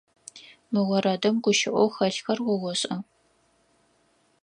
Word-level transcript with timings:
Мы 0.71 0.81
орэдым 0.97 1.35
гущыӏэу 1.43 1.89
хэлъхэр 1.95 2.39
о 2.51 2.53
ошӏа? 2.71 2.97